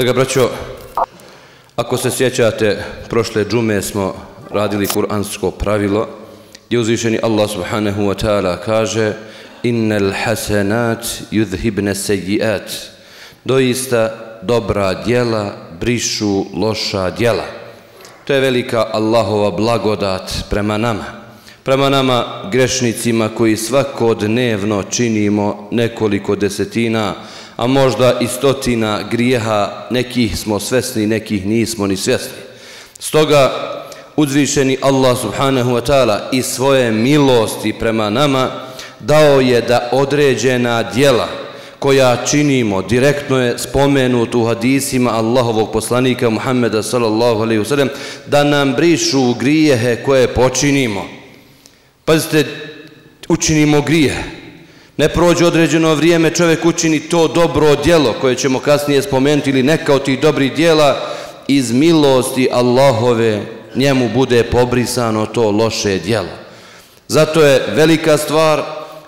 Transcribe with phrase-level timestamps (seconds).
[0.00, 0.50] Draga braćo,
[1.76, 4.14] ako se sjećate, prošle džume smo
[4.50, 6.08] radili kuransko pravilo
[6.66, 9.12] gdje uzvišeni Allah subhanahu wa ta'ala kaže
[9.62, 12.62] Innal hasanat yudhibne sejiat
[13.44, 14.10] Doista
[14.42, 17.44] dobra djela brišu loša djela.
[18.24, 21.04] To je velika Allahova blagodat prema nama.
[21.62, 27.14] Prema nama grešnicima koji svakodnevno činimo nekoliko desetina
[27.60, 32.32] a možda i stotina grijeha, nekih smo svesni, nekih nismo ni svjesni.
[32.98, 33.52] Stoga
[34.16, 38.50] uzvišeni Allah subhanahu wa ta'ala i svoje milosti prema nama
[39.00, 41.28] dao je da određena dijela
[41.78, 47.88] koja činimo direktno je spomenut u hadisima Allahovog poslanika Muhammeda sallallahu alaihi wasallam
[48.26, 51.04] da nam brišu grijehe koje počinimo.
[52.04, 52.44] Pazite,
[53.28, 54.39] učinimo grijehe
[55.00, 59.94] ne prođe određeno vrijeme, čovjek učini to dobro djelo koje ćemo kasnije spomenuti ili neka
[59.94, 61.00] od tih dobrih djela
[61.48, 63.42] iz milosti Allahove
[63.74, 66.28] njemu bude pobrisano to loše djelo.
[67.08, 68.62] Zato je velika stvar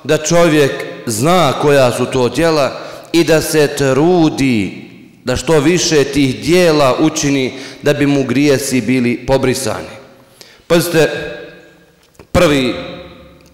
[0.05, 0.73] da čovjek
[1.07, 2.73] zna koja su to djela
[3.13, 4.85] i da se trudi
[5.25, 9.93] da što više tih djela učini da bi mu grijesi bili pobrisani.
[10.67, 11.11] Pazite,
[12.33, 12.92] prvi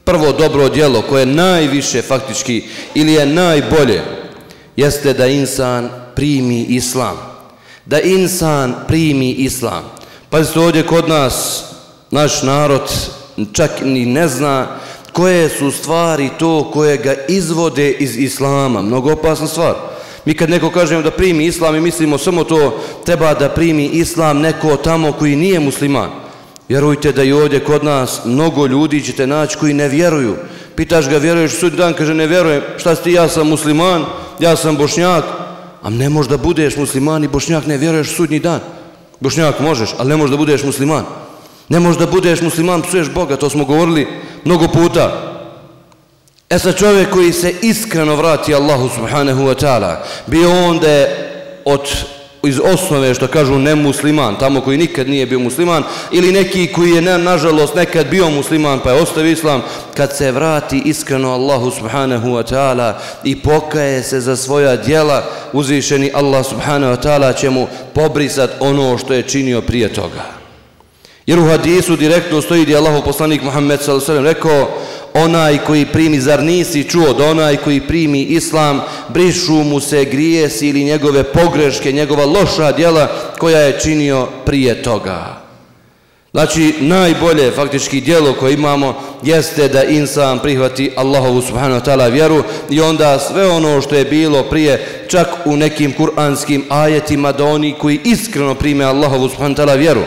[0.09, 2.63] prvo dobro djelo koje najviše faktički
[2.95, 4.03] ili je najbolje
[4.77, 7.17] jeste da insan primi islam.
[7.87, 9.85] Da insan primi islam.
[10.31, 11.65] Pazite ovdje kod nas,
[12.11, 12.93] naš narod
[13.53, 14.67] čak ni ne zna
[15.13, 18.83] koje su stvari to koje ga izvode iz islama.
[18.83, 19.75] Mnogo opasna stvar.
[20.25, 24.41] Mi kad neko kažemo da primi islam i mislimo samo to treba da primi islam
[24.41, 26.28] neko tamo koji nije musliman.
[26.69, 30.37] Vjerujte da i ovdje kod nas mnogo ljudi ćete naći koji ne vjeruju.
[30.77, 32.63] Pitaš ga, vjeruješ sud dan, kaže ne vjerujem.
[32.77, 34.05] Šta si ti, ja sam musliman,
[34.39, 35.25] ja sam bošnjak.
[35.83, 38.61] A ne možeš da budeš musliman i bošnjak ne vjeruješ sudnji dan.
[39.21, 41.05] Bošnjak možeš, ali ne možeš da budeš musliman.
[41.69, 44.09] Ne možeš da budeš musliman, psuješ Boga, to smo govorili
[44.45, 45.35] mnogo puta.
[46.51, 49.97] E sa čovjek koji se iskreno vrati Allahu subhanahu wa ta'ala,
[50.27, 51.31] bio on da je
[51.65, 51.89] od
[52.43, 55.83] iz osnove što kažu nemusliman, tamo koji nikad nije bio musliman,
[56.13, 59.63] ili neki koji je ne, nažalost nekad bio musliman pa je ostavio islam,
[59.97, 62.93] kad se vrati iskreno Allahu subhanahu wa ta'ala
[63.25, 68.99] i pokaje se za svoja dijela, uzvišeni Allah subhanahu wa ta'ala će mu pobrisat ono
[68.99, 70.39] što je činio prije toga.
[71.27, 74.21] Jer u hadisu direktno stoji gdje Allahu poslanik Muhammed s.a.v.
[74.21, 74.69] rekao
[75.25, 80.69] onaj koji primi, zar nisi čuo da onaj koji primi islam, brišu mu se grijesi
[80.69, 83.09] ili njegove pogreške, njegova loša djela
[83.39, 85.49] koja je činio prije toga.
[86.33, 92.43] Znači, najbolje faktički djelo koje imamo jeste da insan prihvati Allahovu subhanahu wa ta'ala vjeru
[92.71, 97.75] i onda sve ono što je bilo prije, čak u nekim kuranskim ajetima, da oni
[97.79, 100.01] koji iskreno prime Allahovu subhanahu wa ta'ala vjeru,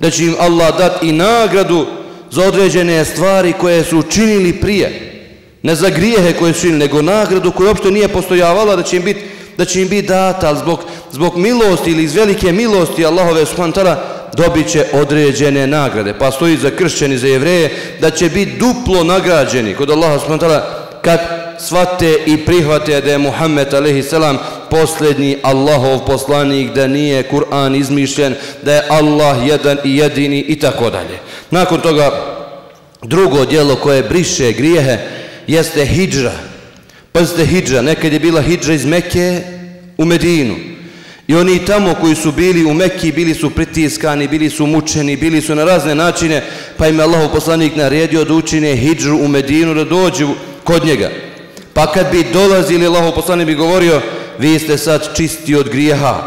[0.00, 1.86] da će im Allah dati i nagradu
[2.30, 5.14] za određene stvari koje su učinili prije.
[5.62, 9.02] Ne za grijehe koje su činili, nego nagradu koja uopšte nije postojavala da će im
[9.02, 9.20] biti
[9.58, 10.80] da će im biti data, ali zbog,
[11.12, 14.02] zbog milosti ili iz velike milosti Allahove subhantara
[14.36, 16.14] dobit će određene nagrade.
[16.18, 20.64] Pa stoji za kršćani, za jevreje, da će biti duplo nagrađeni kod Allaha subhantara
[21.02, 24.14] kad svate i prihvate da je Muhammed a.s.
[24.70, 30.90] posljednji Allahov poslanik, da nije Kur'an izmišljen, da je Allah jedan i jedini i tako
[30.90, 31.18] dalje.
[31.50, 32.10] Nakon toga,
[33.02, 34.98] drugo dijelo koje briše grijehe
[35.46, 36.32] jeste hijđra.
[37.12, 39.42] Pazite hijđra, nekad je bila hijđra iz Mekke
[39.98, 40.54] u Medinu.
[41.28, 45.40] I oni tamo koji su bili u Mekki, bili su pritiskani, bili su mučeni, bili
[45.40, 46.42] su na razne načine,
[46.76, 50.28] pa im je Allahov poslanik naredio da učine hijđru u Medinu, da dođu
[50.64, 51.10] kod njega.
[51.78, 54.00] Pa kad bi dolazili, Allaho poslani bi govorio,
[54.38, 56.22] vi ste sad čisti od grijeha.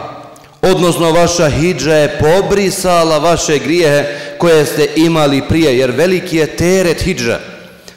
[0.62, 4.06] Odnosno, vaša hijđa je pobrisala vaše grijehe
[4.38, 7.40] koje ste imali prije, jer veliki je teret hijđa.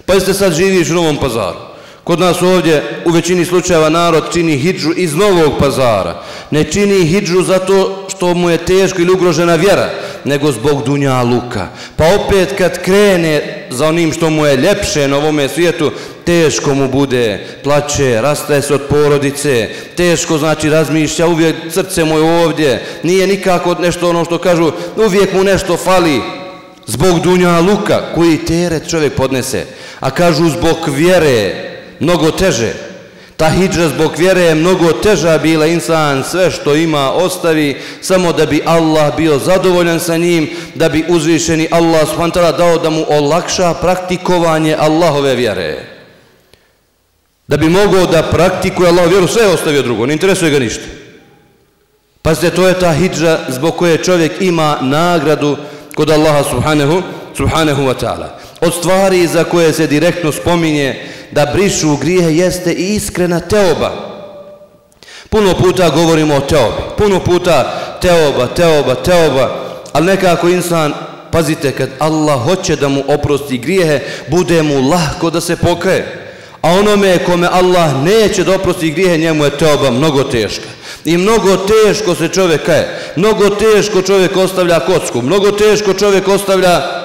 [0.07, 1.59] Pa jeste sad živiš u Novom pazaru.
[2.05, 6.23] Kod nas ovdje u većini slučajeva narod čini hijđu iz Novog pazara.
[6.51, 9.91] Ne čini hijđu zato što mu je teško ili ugrožena vjera,
[10.25, 11.69] nego zbog dunja luka.
[11.97, 15.93] Pa opet kad krene za onim što mu je ljepše na ovome svijetu,
[16.25, 22.45] teško mu bude, plaće, rastaje se od porodice, teško znači razmišlja, uvijek srce mu je
[22.45, 26.21] ovdje, nije nikako nešto ono što kažu, uvijek mu nešto fali
[26.87, 29.67] zbog dunja luka koji teret čovjek podnese,
[30.01, 31.55] a kažu zbog vjere,
[32.01, 32.94] mnogo teže.
[33.45, 38.47] Ta hijđa zbog vjere je mnogo teža bila insan, sve što ima ostavi, samo da
[38.47, 43.75] bi Allah bio zadovoljan sa njim, da bi uzvišeni Allah spantala dao da mu olakša
[43.75, 45.85] praktikovanje Allahove vjere.
[47.47, 50.85] Da bi mogao da praktikuje Allahovu vjeru, sve je ostavio drugo, ne interesuje ga ništa.
[52.23, 55.57] Pazite, to je ta hijđa zbog koje čovjek ima nagradu
[55.95, 57.03] kod Allaha subhanahu,
[57.37, 58.44] subhanahu wa ta'ala.
[58.67, 61.01] Od stvari za koje se direktno spominje
[61.31, 63.93] da brišu grijehe jeste i iskrena teoba.
[65.29, 66.83] Puno puta govorimo o teobi.
[66.99, 69.51] Puno puta teoba, teoba, teoba.
[69.93, 70.93] Ali nekako insan,
[71.31, 76.21] pazite, kad Allah hoće da mu oprosti grijehe, bude mu lahko da se pokaje.
[76.61, 80.69] A onome kome Allah neće da oprosti grijehe, njemu je teoba mnogo teška.
[81.05, 83.13] I mnogo teško se čovjek kaje.
[83.17, 85.23] Mnogo teško čovjek ostavlja kocku.
[85.23, 87.04] Mnogo teško čovjek ostavlja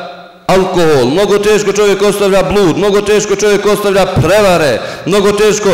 [0.50, 1.06] alkohol.
[1.06, 2.78] Mnogo teško čovjek ostavlja blud.
[2.78, 4.82] Mnogo teško čovjek ostavlja prevare.
[5.06, 5.70] Mnogo teško,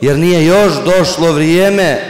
[0.00, 2.00] jer nije još došlo vrijeme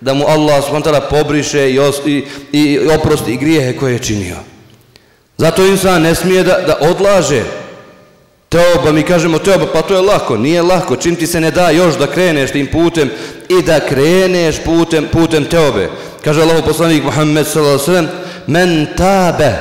[0.00, 4.36] da mu Allah spontana pobriše i, os, i, i oprosti grijehe koje je činio.
[5.36, 7.42] Zato insan ne smije da, da odlaže
[8.54, 10.36] Teoba, mi kažemo teoba, pa to je lako.
[10.36, 13.10] Nije lako, čim ti se ne da još da kreneš tim putem
[13.48, 15.88] i da kreneš putem, putem teobe.
[16.24, 18.02] Kaže Allah poslanik Muhammed s.a.v.
[18.46, 19.52] Men tabe,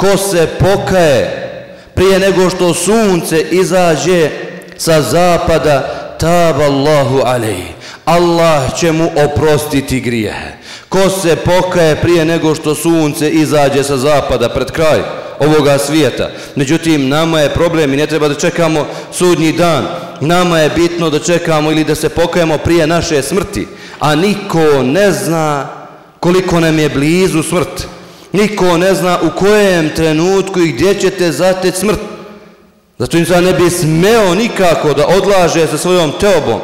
[0.00, 1.46] ko se pokaje
[1.94, 4.30] prije nego što sunce izađe
[4.76, 5.80] sa zapada,
[6.18, 7.62] tab Allahu alej.
[8.04, 10.52] Allah će mu oprostiti grijehe.
[10.88, 15.00] Ko se pokaje prije nego što sunce izađe sa zapada pred kraj,
[15.38, 16.30] ovoga svijeta.
[16.56, 19.86] Međutim, nama je problem i ne treba da čekamo sudnji dan.
[20.20, 23.68] Nama je bitno da čekamo ili da se pokajemo prije naše smrti.
[24.00, 25.68] A niko ne zna
[26.20, 27.86] koliko nam je blizu smrt.
[28.32, 31.98] Niko ne zna u kojem trenutku i gdje ćete zateć smrt.
[32.98, 36.60] Zato im ne bi smeo nikako da odlaže sa svojom teobom,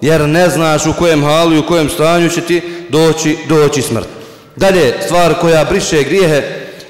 [0.00, 4.08] jer ne znaš u kojem halu i u kojem stanju će ti doći, doći smrt.
[4.56, 6.42] Dalje, stvar koja briše grijehe,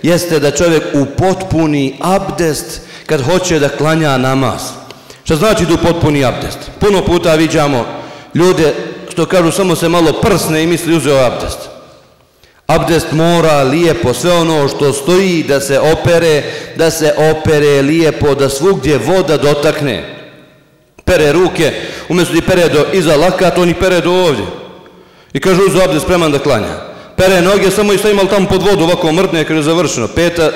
[0.03, 4.61] jeste da čovjek u potpuni abdest kad hoće da klanja namaz.
[5.25, 6.59] Što znači da upotpuni potpuni abdest?
[6.81, 7.87] Puno puta viđamo
[8.35, 8.75] ljude
[9.13, 11.74] što kažu samo se malo prsne i misli uzeo abdest.
[12.67, 16.43] Abdest mora lijepo, sve ono što stoji da se opere,
[16.77, 20.15] da se opere lijepo, da svugdje voda dotakne.
[21.05, 21.73] Pere ruke,
[22.09, 24.45] umjesto da pere do iza lakat, on ih pere do ovdje.
[25.33, 28.85] I kaže uzu abdest spreman da klanja pere noge, samo i stavim tamo pod vodu,
[28.85, 30.09] ovako mrtne, kaže završeno.
[30.09, 30.51] Peta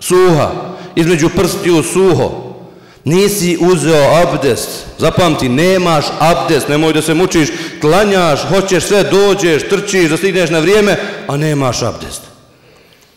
[0.00, 0.50] suha,
[0.96, 2.45] između prstiju suho.
[3.06, 4.68] Nisi uzeo abdest,
[4.98, 7.48] zapamti, nemaš abdest, nemoj da se mučiš,
[7.80, 10.96] klanjaš, hoćeš sve, dođeš, trčiš, da stigneš na vrijeme,
[11.28, 12.22] a nemaš abdest.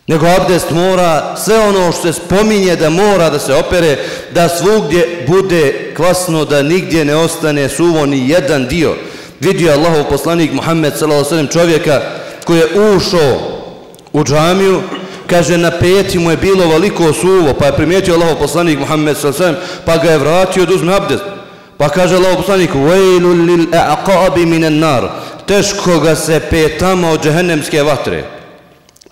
[0.08, 3.98] Nego abdest mora, sve ono što se spominje da mora da se opere,
[4.32, 8.96] da svugdje bude kvasno, da nigdje ne ostane suvo ni jedan dio.
[9.40, 11.48] Vidio Allahov poslanik Muhammed s.a.v.
[11.54, 12.02] čovjeka,
[12.46, 13.40] koji je ušao
[14.14, 14.82] u džamiju,
[15.30, 19.54] kaže na peti mu je bilo veliko suvo, pa je primijetio Allah poslanik Muhammed s.a.v.
[19.86, 21.24] pa ga je vratio da uzme abdest.
[21.78, 25.10] Pa kaže Allah poslanik, vejlu lil aqabi minen nar,
[25.46, 28.24] teško ga se petama od džehennemske vatre.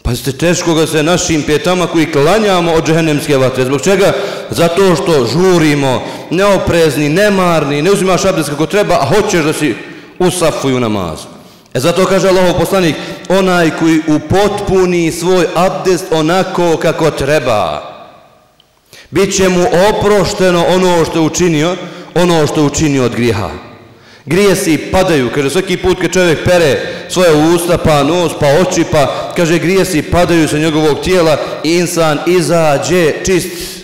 [0.04, 3.66] Pa ste teško ga se našim petama koji klanjamo od džehennemske vatre.
[3.66, 4.14] Zbog čega?
[4.50, 9.76] Zato što žurimo, neoprezni, nemarni, ne uzimaš abdest kako treba, a hoćeš da si
[10.20, 11.37] usafuju namazu.
[11.78, 12.96] E zato kaže Allahov poslanik,
[13.30, 17.82] onaj koji upotpuni svoj abdest onako kako treba,
[19.10, 21.76] bit će mu oprošteno ono što je učinio,
[22.16, 23.50] ono što je učinio od griha.
[24.26, 26.80] Grije si padaju, kaže svaki put kad čovjek pere
[27.10, 31.78] svoje usta, pa nos, pa oči, pa kaže grije si padaju sa njegovog tijela i
[31.78, 33.77] insan izađe čist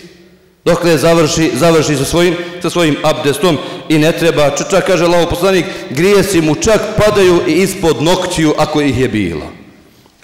[0.64, 5.64] Dokle završi, završi sa svojim, sa svojim abdestom i ne treba, čak kaže Allaho poslanik,
[5.90, 9.46] grijesi mu čak padaju i ispod noktiju ako ih je bilo.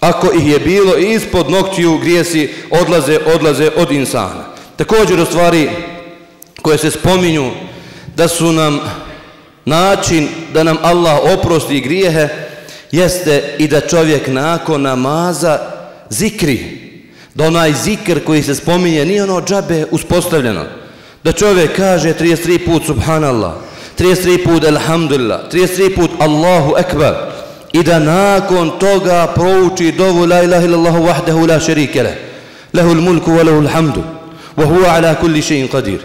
[0.00, 4.44] Ako ih je bilo i ispod noktiju grijesi odlaze, odlaze od insana.
[4.76, 5.70] Također u stvari
[6.62, 7.50] koje se spominju
[8.16, 8.80] da su nam
[9.64, 12.28] način da nam Allah oprosti grijehe
[12.90, 15.58] jeste i da čovjek nakon namaza
[16.10, 16.89] zikri
[17.34, 20.64] da onaj zikr koji se spominje nije ono džabe uspostavljeno.
[21.24, 23.52] Da čovjek kaže 33 put subhanallah,
[23.98, 27.14] 33 put alhamdulillah, 33 put Allahu ekber
[27.72, 32.14] i da nakon toga prouči dovu la ilaha illallahu wahdahu la šerike leh,
[32.72, 34.02] lehu mulku wa lehu hamdu
[34.56, 35.98] wa huwa ala kulli še'in qadir.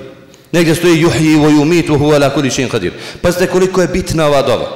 [0.51, 2.91] Negdje stoji juhji wa yumit wa huwa ala kulli še'in qadir.
[3.21, 4.67] Pazite koliko je bitna ova dova.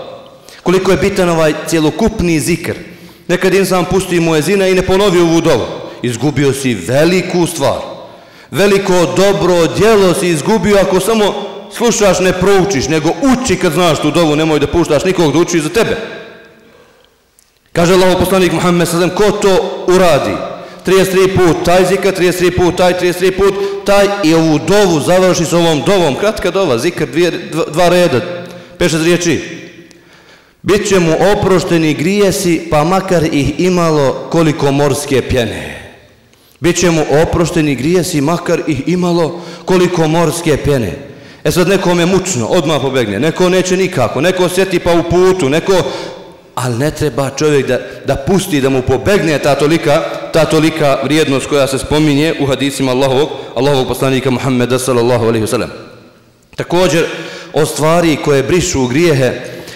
[0.64, 2.74] Koliko je bitan ovaj cjelokupni zikr.
[3.28, 7.80] Nekad insan pusti mu ezina i ne ponovi ovu dovu izgubio si veliku stvar.
[8.52, 11.34] Veliko dobro djelo si izgubio ako samo
[11.78, 15.60] slušaš, ne proučiš, nego uči kad znaš tu dovu, nemoj da puštaš nikog da uči
[15.60, 15.98] za tebe.
[17.74, 20.36] Kaže Allah poslanik Muhammed sallam, ko to uradi?
[20.86, 23.54] 33 put taj zikr, 33 put taj, 33 put
[23.86, 26.16] taj i ovu dovu završi s ovom dovom.
[26.16, 28.22] Kratka dova, zikr, dvije, dva, dva reda,
[28.80, 29.42] 5-6 riječi.
[30.62, 35.79] Biće mu oprošteni grijesi, pa makar ih imalo koliko morske pjene.
[36.60, 40.94] Biće mu oprošteni grijesi, makar ih imalo koliko morske pjene.
[41.44, 45.50] E sad nekom je mučno, odmah pobegne, neko neće nikako, neko sjeti pa u putu,
[45.50, 45.74] neko...
[46.56, 51.48] Ali ne treba čovjek da, da pusti, da mu pobegne ta tolika, ta tolika vrijednost
[51.48, 55.70] koja se spominje u hadisima Allahovog, Allahovog poslanika Muhammeda sallallahu alaihi wasallam.
[56.56, 57.06] Također,
[57.54, 59.32] o stvari koje brišu grijehe,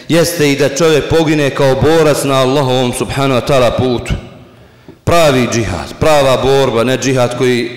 [0.09, 4.13] jeste i da čovjek pogine kao borac na Allahovom subhanahu wa ta'ala putu.
[5.03, 7.71] Pravi džihad, prava borba, ne džihad koji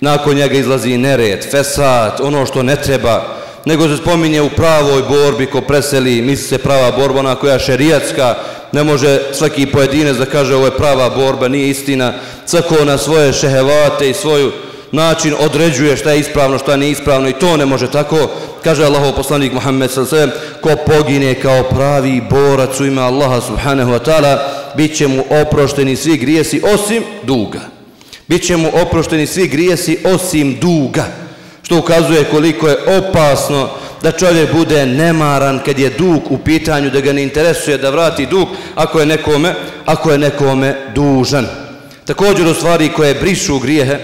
[0.00, 3.24] nakon njega izlazi nered, fesat, ono što ne treba,
[3.64, 7.60] nego se spominje u pravoj borbi ko preseli, misli se prava borba, ona koja je
[7.60, 8.34] šerijatska,
[8.72, 12.12] ne može svaki pojedinec da kaže ovo je prava borba, nije istina,
[12.46, 14.52] svako na svoje šehevate i svoju
[14.92, 18.30] način određuje šta je ispravno, šta nije ispravno i to ne može tako.
[18.64, 20.28] Kaže Allahov poslanik Muhammed s.a.v.
[20.60, 24.38] ko pogine kao pravi borac u ime Allaha subhanahu wa ta'ala,
[24.76, 27.60] bit će mu oprošteni svi grijesi osim duga.
[28.28, 31.04] Bit će mu oprošteni svi grijesi osim duga.
[31.62, 33.68] Što ukazuje koliko je opasno
[34.02, 38.26] da čovjek bude nemaran kad je dug u pitanju, da ga ne interesuje da vrati
[38.26, 39.54] dug ako je nekome,
[39.86, 41.46] ako je nekome dužan.
[42.04, 43.98] Također u stvari koje brišu grijehe,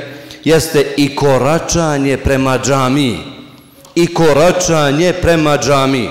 [0.44, 3.18] jeste i koračanje prema džamiji.
[3.94, 6.08] I koračanje prema džamiji.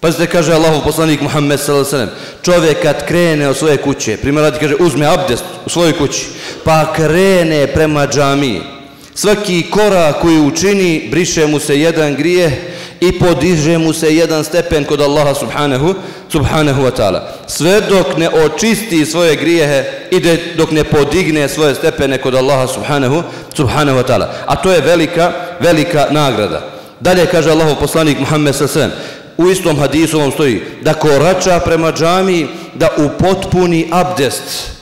[0.00, 2.06] Pazite, kaže Allahov poslanik Muhammed s.a.v.
[2.42, 6.26] Čovjek kad krene od svoje kuće, primjer radi, kaže, uzme abdest u svojoj kući,
[6.64, 8.73] pa krene prema džamiji
[9.14, 12.52] Svaki korak koji učini, briše mu se jedan grijeh
[13.00, 15.94] i podiže mu se jedan stepen kod Allaha subhanahu,
[16.28, 17.20] subhanahu wa ta'ala.
[17.46, 23.22] Sve dok ne očisti svoje grijehe, ide dok ne podigne svoje stepene kod Allaha subhanahu,
[23.54, 24.28] subhanahu wa ta'ala.
[24.46, 26.70] A to je velika, velika nagrada.
[27.00, 28.88] Dalje kaže Allahov poslanik Muhammed s.a.v.
[29.36, 34.73] U istom hadisu vam stoji da korača prema džami, da upotpuni abdest,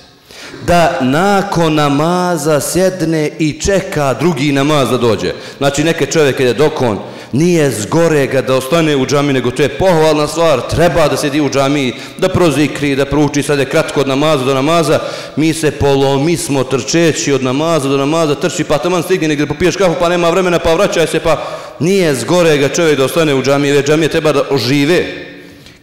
[0.67, 5.33] da nakon namaza sjedne i čeka drugi namaz da dođe.
[5.59, 6.99] Znači neke čovjek je dokon,
[7.33, 11.41] nije zgore ga da ostane u džami, nego to je pohvalna stvar, treba da sedi
[11.41, 14.99] u džami, da prozikri, da prouči sad je kratko od namaza do namaza,
[15.37, 19.77] mi se polomi smo trčeći od namaza do namaza, trči pa taman stigne negdje popiješ
[19.77, 21.43] kafu pa nema vremena pa vraćaj se pa
[21.81, 25.05] nije zgore ga čovjek da ostane u džami, jer džamije treba da ožive.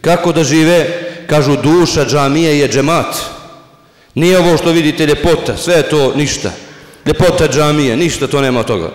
[0.00, 0.86] Kako da žive?
[1.26, 3.39] Kažu duša džamije je džemat.
[4.20, 6.50] Nije ovo što vidite ljepota, sve je to ništa.
[7.06, 8.90] Ljepota džamije, ništa to nema toga.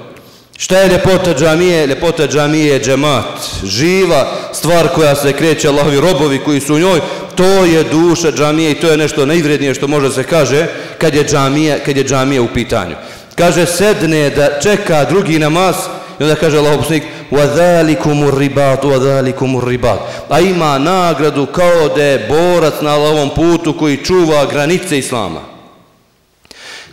[0.58, 1.88] Šta je ljepota džamije?
[1.88, 3.25] Ljepota džamije je džemat,
[3.63, 7.00] živa stvar koja se kreće Allahovi robovi koji su u njoj,
[7.36, 10.67] to je duša džamije i to je nešto najvrednije što može se kaže
[10.98, 12.96] kad je džamija, kad je džamija u pitanju.
[13.36, 15.75] Kaže sedne da čeka drugi namaz
[16.21, 19.99] i onda kaže Allah poslanik وَذَلِكُمُ الرِّبَاتُ وَذَلِكُمُ الرِّبَاتُ
[20.29, 25.50] A ima nagradu kao da je borac na ovom putu koji čuva granice Islama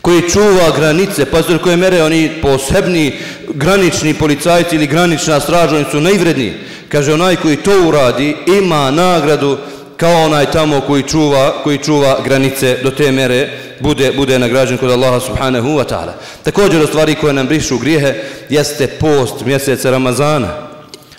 [0.07, 3.13] koji čuva granice, pa su koje mere oni posebni
[3.53, 6.53] granični policajci ili granična straža, oni su najvredniji.
[6.89, 9.57] Kaže, onaj koji to uradi ima nagradu
[9.96, 13.48] kao onaj tamo koji čuva, koji čuva granice do te mere,
[13.80, 16.12] bude, bude nagrađen kod Allaha subhanahu wa ta'ala.
[16.42, 18.14] Također od stvari koje nam brišu grijehe
[18.48, 20.48] jeste post mjeseca Ramazana.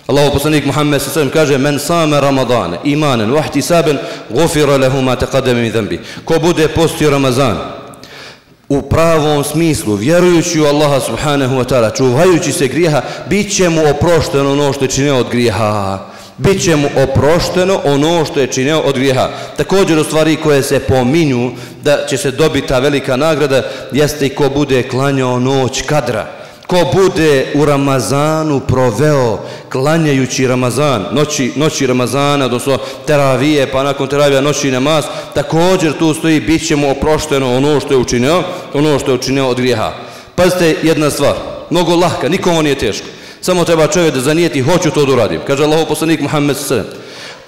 [0.06, 5.16] Allahu poslanik Muhammed sa sallam kaže men same Ramadane imanen vahti saben gufira lehu ma
[5.16, 6.00] taqadame mi dhanbi.
[6.24, 7.56] Ko bude postio Ramazan,
[8.68, 13.80] u pravom smislu, vjerujući u Allaha subhanahu wa ta'ala, čuvajući se grijeha, bit će mu
[13.90, 15.98] oprošteno ono što je činio od grijeha.
[16.38, 19.28] Bit će mu oprošteno ono što je činio od grijeha.
[19.56, 23.62] Također u stvari koje se pominju da će se dobiti ta velika nagrada,
[23.92, 29.38] jeste i ko bude klanjao noć kadra ko bude u Ramazanu proveo
[29.72, 36.40] klanjajući Ramazan, noći, noći Ramazana, odnosno teravije, pa nakon teravija noći namaz, također tu stoji,
[36.40, 38.42] bit će mu oprošteno ono što je učinio,
[38.74, 39.92] ono što je učinio od grijeha.
[40.34, 41.34] Pazite jedna stvar,
[41.70, 43.06] mnogo lahka, nikomu nije teško.
[43.44, 45.40] Samo treba čovjek da zanijeti, hoću to da uradim.
[45.46, 46.82] Kaže Allahov poslanik Muhammed s.a.v.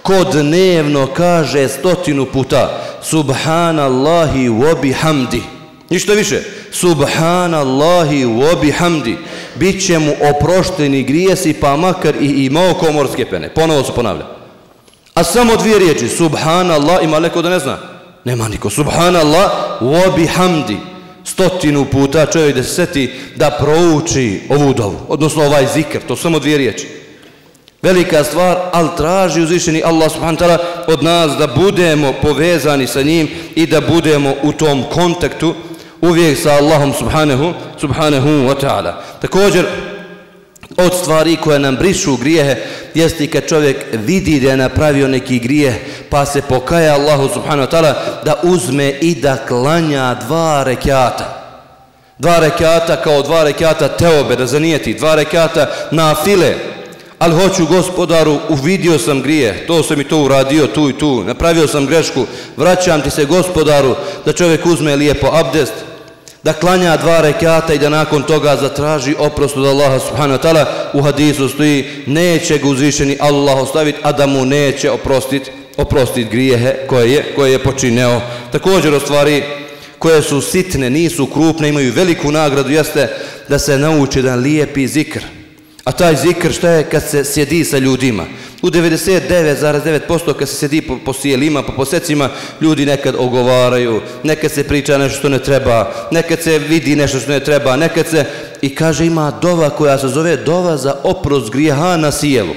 [0.03, 5.43] Ko dnevno kaže stotinu puta Subhanallahi wa bihamdi.
[5.91, 6.43] Ništa više.
[6.73, 9.17] Subhanallahi wa bihamdi.
[9.55, 13.49] Biće mu oprošteni grijesi pa makar i imao komorske pene.
[13.55, 14.26] Ponovo se ponavlja.
[15.15, 17.79] A samo dvije riječi subhanallah ima neko da ne zna?
[18.25, 18.71] Nema niko.
[18.71, 19.50] Subhanallah
[19.81, 20.96] wa bihamdi
[21.26, 26.38] stotinu puta čovjek da se seti da prouči ovu dovu odnosno ovaj zikr to samo
[26.38, 26.87] dvije riječi
[27.83, 33.28] velika stvar ali traži uzvišeni Allah subhanahu ta'ala od nas da budemo povezani sa njim
[33.54, 35.54] i da budemo u tom kontaktu
[36.00, 38.92] uvijek sa Allahom subhanahu, subhanahu wa ta'ala.
[39.21, 39.64] Također,
[40.76, 42.56] od stvari koje nam brišu grijehe
[42.95, 45.75] jeste i kad čovjek vidi da je napravio neki grijeh
[46.11, 51.37] pa se pokaja Allahu subhanahu wa ta'ala da uzme i da klanja dva rekata
[52.18, 56.54] dva rekata kao dva rekata teobe da zanijeti dva rekata na file.
[57.18, 61.66] Ali hoću gospodaru uvidio sam grije to sam i to uradio tu i tu napravio
[61.66, 65.73] sam grešku vraćam ti se gospodaru da čovjek uzme lijepo abdest
[66.47, 70.65] da klanja dva rekata i da nakon toga zatraži oprost od Allaha subhanahu wa ta'ala
[70.93, 76.75] u hadisu stoji neće ga uzvišeni Allah ostaviti a da mu neće oprostiti oprostiti grijehe
[76.88, 78.21] koje je, koje je počineo
[78.53, 79.43] također o stvari
[79.99, 83.09] koje su sitne, nisu krupne, imaju veliku nagradu, jeste
[83.49, 85.21] da se nauči da lijepi zikr.
[85.87, 88.25] A taj zikr šta je kad se sjedi sa ljudima?
[88.62, 94.64] U 99,9% kad se sjedi po, po sjelima, po posecima, ljudi nekad ogovaraju, nekad se
[94.64, 98.25] priča nešto što ne treba, nekad se vidi nešto što ne treba, nekad se...
[98.62, 102.55] I kaže ima dova koja se zove dova za oprost grijeha na sjelu.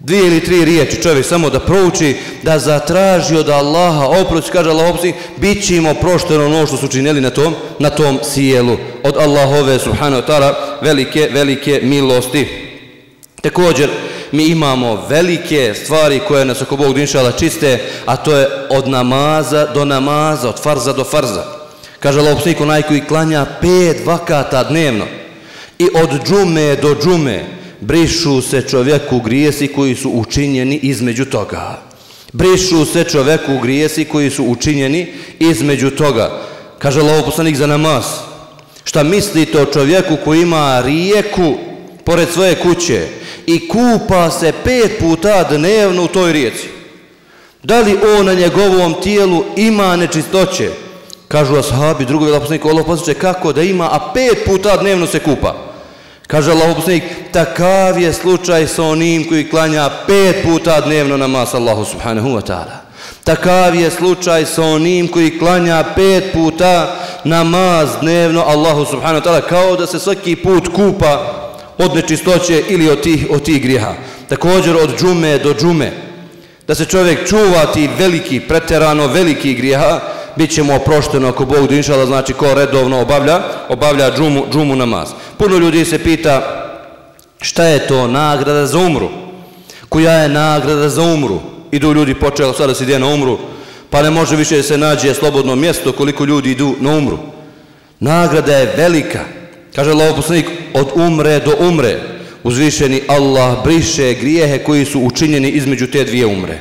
[0.00, 4.88] Dvije ili tri riječi čovjek samo da prouči, da zatraži od Allaha oprost, kaže Allah
[4.88, 8.76] oprosti, bit ćemo prošteno ono što su činili na tom, na tom sjelu.
[9.02, 12.48] Od Allahove, subhanahu ta'ala, velike, velike milosti.
[13.40, 13.90] Također,
[14.32, 19.66] mi imamo velike stvari koje nas oko Bog dinšala čiste, a to je od namaza
[19.66, 21.44] do namaza, od farza do farza.
[21.98, 25.04] Kaže Allah oprosti, onaj koji klanja pet vakata dnevno
[25.78, 31.82] i od džume do džume, brišu se čovjeku grijesi koji su učinjeni između toga.
[32.32, 36.40] Brišu se čovjeku grijesi koji su učinjeni između toga.
[36.78, 38.04] Kaže Allah poslanik za namaz.
[38.84, 41.54] Šta mislite o čovjeku koji ima rijeku
[42.04, 43.06] pored svoje kuće
[43.46, 46.68] i kupa se pet puta dnevno u toj rijeci?
[47.62, 50.70] Da li on na njegovom tijelu ima nečistoće?
[51.28, 55.69] Kažu ashabi, drugovi lovoposlanik, Allah poslanik, kako da ima, a pet puta dnevno se kupa?
[56.30, 61.84] Kaže Allahu poslanik, takav je slučaj sa onim koji klanja pet puta dnevno namaz Allahu
[61.84, 62.76] subhanahu wa ta'ala.
[63.24, 69.48] Takav je slučaj sa onim koji klanja pet puta namaz dnevno Allahu subhanahu wa ta'ala
[69.48, 71.42] kao da se svaki put kupa
[71.78, 73.94] od nečistoće ili od tih, od tih griha.
[74.28, 75.92] Također od džume do džume.
[76.66, 80.00] Da se čovjek čuva ti veliki, preterano veliki grijeha,
[80.36, 85.08] bit ćemo oprošteno ako Bog da inšala, znači ko redovno obavlja, obavlja džumu, džumu namaz.
[85.36, 86.66] Puno ljudi se pita
[87.40, 89.08] šta je to nagrada za umru?
[89.88, 91.40] Koja je nagrada za umru?
[91.70, 93.38] Idu ljudi počeli sada se ide na umru,
[93.90, 97.18] pa ne može više da se nađe slobodno mjesto koliko ljudi idu na umru.
[98.00, 99.20] Nagrada je velika.
[99.74, 101.98] Kaže Allah poslanik, od umre do umre
[102.42, 106.58] uzvišeni Allah briše grijehe koji su učinjeni između te dvije umre.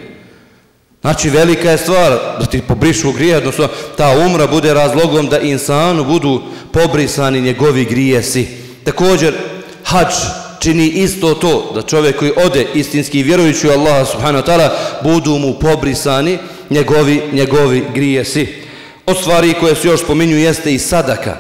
[1.02, 6.04] Znači velika je stvar da ti pobrišu grije, odnosno ta umra bude razlogom da insanu
[6.04, 8.48] budu pobrisani njegovi grijesi.
[8.84, 9.34] Također,
[9.84, 10.14] hač
[10.60, 14.70] čini isto to, da čovjek koji ode istinski vjerujući u Allaha subhanahu wa ta'ala,
[15.04, 16.38] budu mu pobrisani
[16.70, 18.48] njegovi, njegovi grijesi.
[19.06, 21.38] Od stvari koje se još spominju jeste i sadaka.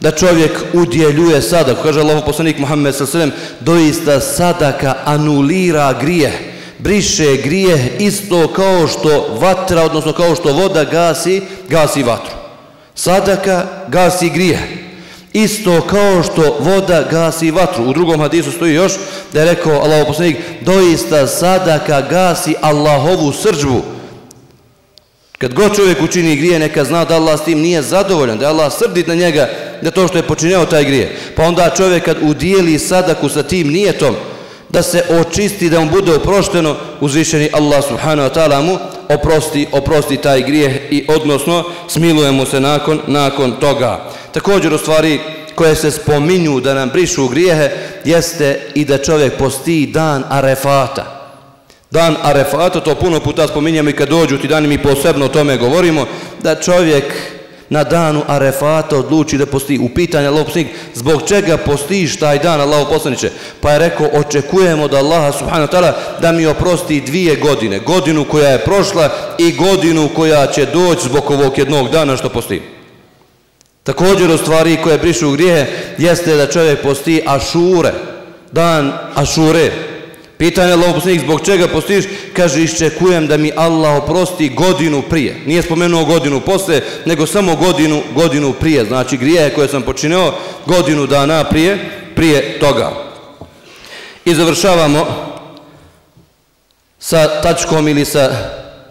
[0.00, 1.82] Da čovjek udjeljuje sadaku.
[1.82, 3.30] Kaže Allah poslanik Muhammed s.a.v.
[3.60, 6.47] doista sadaka anulira grijeh
[6.78, 12.34] briše grijeh isto kao što vatra, odnosno kao što voda gasi, gasi vatru.
[12.94, 14.60] Sadaka gasi grijeh.
[15.32, 17.84] Isto kao što voda gasi vatru.
[17.84, 18.92] U drugom hadisu stoji još
[19.32, 23.82] da je rekao Allaho poslanik, doista sadaka gasi Allahovu srđbu.
[25.38, 28.72] Kad god čovjek učini grije, neka zna da Allah s tim nije zadovoljan, da Allah
[28.72, 29.48] srdit na njega
[29.82, 31.16] da to što je počinjao taj grije.
[31.36, 34.16] Pa onda čovjek kad udijeli sadaku sa tim nijetom,
[34.68, 38.78] da se očisti, da mu bude oprošteno, uzvišeni Allah subhanahu wa ta'ala mu
[39.08, 44.10] oprosti, oprosti taj grijeh i odnosno smilujemo se nakon, nakon toga.
[44.32, 45.20] Također u stvari
[45.54, 47.70] koje se spominju da nam brišu grijehe
[48.04, 51.14] jeste i da čovjek posti dan arefata.
[51.90, 55.56] Dan arefata, to puno puta spominjamo i kad dođu ti dani mi posebno o tome
[55.56, 56.06] govorimo,
[56.42, 57.04] da čovjek
[57.70, 62.60] na danu Arefata odluči da posti u pitanje Allah poslanik, zbog čega postiš taj dan
[62.60, 63.30] Allah poslaniče?
[63.60, 68.48] Pa je rekao, očekujemo da Allah subhanahu ta'ala da mi oprosti dvije godine, godinu koja
[68.48, 72.62] je prošla i godinu koja će doći zbog ovog jednog dana što posti.
[73.82, 75.66] Također u stvari koje brišu grijehe
[75.98, 77.92] jeste da čovjek posti ašure,
[78.52, 79.70] dan ašure,
[80.38, 82.04] Pitanje Allah poslanik, zbog čega postiš?
[82.32, 85.40] Kaže, iščekujem da mi Allah oprosti godinu prije.
[85.46, 88.84] Nije spomenuo godinu posle, nego samo godinu, godinu prije.
[88.84, 90.32] Znači, grijehe koje sam počinio
[90.66, 91.78] godinu dana prije,
[92.14, 92.92] prije toga.
[94.24, 95.06] I završavamo
[96.98, 98.30] sa tačkom ili sa,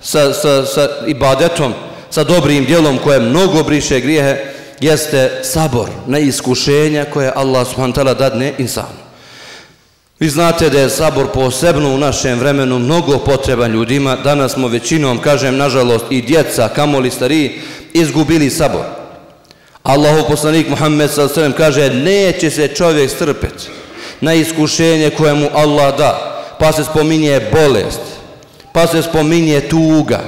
[0.01, 1.73] sa, sa, sa ibadetom,
[2.09, 4.37] sa dobrim dijelom koje mnogo briše grijehe,
[4.79, 9.06] jeste sabor na iskušenja koje Allah subhanahu ta'ala dadne insanu.
[10.19, 14.15] Vi znate da je sabor posebno u našem vremenu mnogo potreban ljudima.
[14.23, 17.61] Danas smo većinom, kažem, nažalost, i djeca, kamoli stariji,
[17.93, 18.85] izgubili sabor.
[19.83, 21.53] Allahov poslanik Muhammed s.a.v.
[21.57, 23.69] kaže neće se čovjek strpeti
[24.21, 26.43] na iskušenje koje mu Allah da.
[26.59, 28.01] Pa se spominje bolest,
[28.73, 30.19] pa se spominje tuga,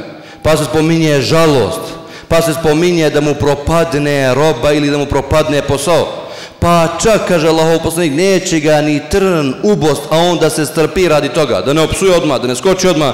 [0.43, 1.82] pa se spominje žalost,
[2.28, 6.29] pa se spominje da mu propadne roba ili da mu propadne posao.
[6.60, 11.08] Pa čak, kaže Allahov poslanik, neće ga ni trn ubost, a on da se strpi
[11.08, 13.13] radi toga, da ne opsuje odmah, da ne skoči odmah,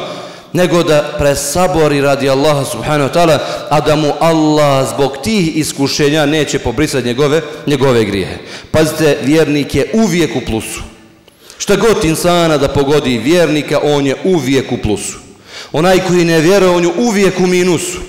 [0.54, 6.26] nego da presabori radi Allaha subhanahu wa ta'ala, a da mu Allah zbog tih iskušenja
[6.26, 8.38] neće pobrisati njegove, njegove grijehe.
[8.72, 10.82] Pazite, vjernik je uvijek u plusu.
[11.58, 15.18] Šta god insana da pogodi vjernika, on je uvijek u plusu.
[15.72, 18.00] Onaj koji ne vjeruje, on je uvijek u minusu.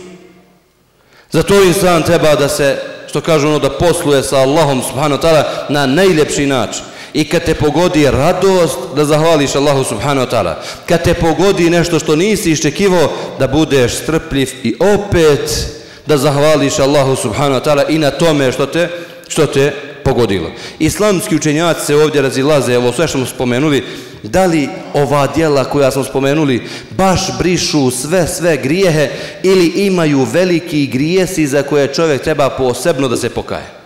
[1.31, 2.79] Zato insan treba da se,
[3.17, 6.85] što kažu ono, da posluje sa Allahom subhanahu wa ta'ala na najljepši način.
[7.15, 10.55] I kad te pogodi radost da zahvališ Allahu subhanahu wa ta'ala.
[10.87, 15.67] Kad te pogodi nešto što nisi iščekivo da budeš strpljiv i opet
[16.07, 18.89] da zahvališ Allahu subhanahu wa ta'ala i na tome što te
[19.29, 19.73] što te
[20.05, 20.51] pogodilo.
[20.79, 23.85] Islamski učenjaci se ovdje razilaze ovo sve što smo spomenuli
[24.23, 29.11] da li ova dijela koja smo spomenuli baš brišu sve sve grijehe
[29.43, 33.77] ili imaju veliki grijesi za koje čovjek treba posebno da se pokaje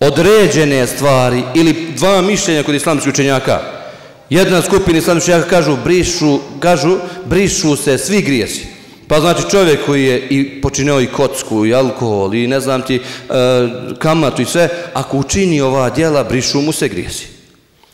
[0.00, 3.60] određene stvari ili dva mišljenja kod islamskih učenjaka.
[4.30, 6.96] Jedna skupina islamskih učenjaka kažu brišu, kažu
[7.26, 8.66] brišu se svi grijesi.
[9.08, 12.96] Pa znači čovjek koji je i počinio i kocku i alkohol i ne znam ti
[12.96, 13.00] e,
[13.98, 17.37] kamatu i sve, ako učini ova djela, brišu mu se grijesi.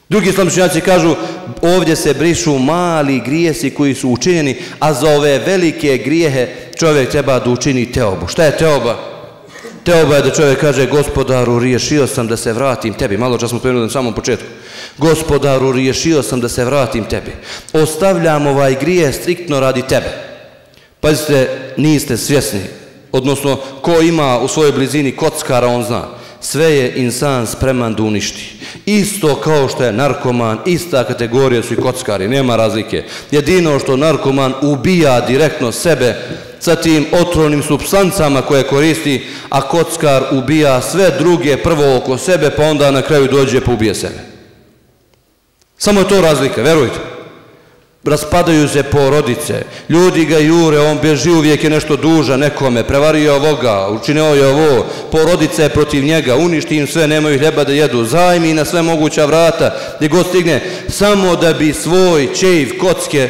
[0.08, 1.14] Drugi islamski kažu
[1.62, 7.38] ovdje se brišu mali grijesi koji su učinjeni, a za ove velike grijehe čovjek treba
[7.38, 8.28] da učini teobu.
[8.28, 9.14] Šta je teoba?
[9.84, 13.16] Teoba je da čovjek kaže gospodaru riješio sam da se vratim tebi.
[13.16, 14.46] Malo čas smo spomenuli na samom početku.
[14.98, 17.32] Gospodaru riješio sam da se vratim tebi.
[17.72, 20.10] Ostavljam ovaj grije striktno radi tebe.
[21.00, 22.60] Pazite, niste svjesni.
[23.12, 26.23] Odnosno, ko ima u svojoj blizini kockara, on zna.
[26.44, 28.52] Sve je insan spreman da uništi.
[28.86, 33.04] Isto kao što je narkoman, ista kategorija su i kockari, nema razlike.
[33.30, 36.16] Jedino što narkoman ubija direktno sebe,
[36.60, 42.62] sa tim otrovnim substancama koje koristi, a kockar ubija sve druge prvo oko sebe, pa
[42.62, 44.20] onda na kraju dođe pa ubije sebe.
[45.78, 47.13] Samo je to razlika, verujte.
[48.04, 53.88] Raspadaju se porodice, ljudi ga jure, on bježi uvijek je nešto duža nekome, prevario ovoga,
[53.88, 58.54] učinio je ovo, porodice je protiv njega, uništi im sve, nemaju hljeba da jedu, zajmi
[58.54, 63.28] na sve moguća vrata, gdje god stigne, samo da bi svoj čejiv kocke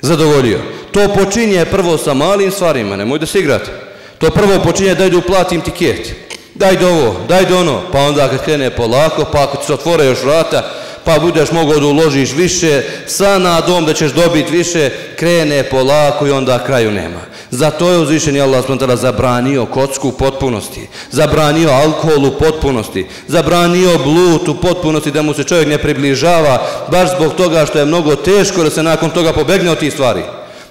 [0.00, 0.58] zadovoljio.
[0.90, 3.70] To počinje prvo sa malim stvarima, nemoj da se igrate.
[4.18, 6.14] To prvo počinje da idu platim tiket.
[6.54, 9.74] Daj do ovo, daj do ono, pa onda kad krene polako, pa ako ti se
[9.74, 10.70] otvore još vrata,
[11.04, 16.30] pa budeš mogao da uložiš više, sa nadom da ćeš dobiti više, krene polako i
[16.30, 17.20] onda kraju nema.
[17.50, 18.96] Zato je uzvišeni Allah s.w.t.
[18.96, 25.44] zabranio kocku u potpunosti, zabranio alkohol u potpunosti, zabranio blut u potpunosti da mu se
[25.44, 29.70] čovjek ne približava, baš zbog toga što je mnogo teško da se nakon toga pobegne
[29.70, 30.22] od tih stvari.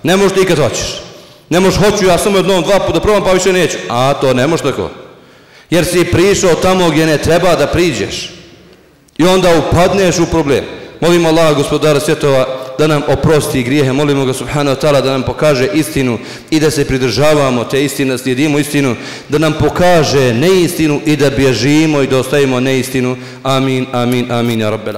[0.04, 1.02] Ne možeš ti kad hoćeš.
[1.50, 3.78] Ne možeš hoću ja samo jednom dva puta probam pa više neću.
[3.89, 4.89] A to ne možeš tako.
[5.70, 8.40] Jer si prišao tamo gdje ne treba da priđeš.
[9.22, 10.64] I onda upadneš u problem.
[11.02, 12.46] Molimo Allaha gospodara svjetova,
[12.80, 13.94] da nam oprosti grijehe.
[13.94, 16.18] Molimo ga, subhanahu ta'ala, da nam pokaže istinu
[16.50, 18.96] i da se pridržavamo te istine, slijedimo istinu,
[19.30, 23.18] da nam pokaže neistinu i da bježimo i da ostavimo neistinu.
[23.44, 24.96] Amin, amin, amin, ja rabbel